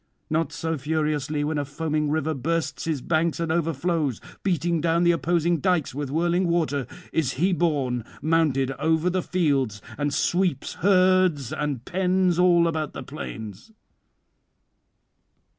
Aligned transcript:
Not 0.31 0.51
so 0.51 0.79
furiously 0.79 1.43
when 1.43 1.59
a 1.59 1.63
foaming 1.63 2.09
river 2.09 2.33
bursts 2.33 2.85
his 2.85 3.01
banks 3.03 3.39
and 3.39 3.51
overflows, 3.51 4.19
beating 4.41 4.81
down 4.81 5.03
the 5.03 5.11
opposing 5.11 5.59
dykes 5.59 5.93
with 5.93 6.09
whirling 6.09 6.47
water, 6.47 6.87
is 7.13 7.33
he 7.33 7.53
borne 7.53 8.03
mounded 8.19 8.71
over 8.79 9.11
the 9.11 9.21
fields, 9.21 9.79
and 9.99 10.11
sweeps 10.11 10.73
herds 10.81 11.53
and 11.53 11.81
[499 11.85 12.31
529]pens 12.33 12.39
all 12.39 12.67
about 12.67 12.93
the 12.93 13.03
plains. 13.03 13.73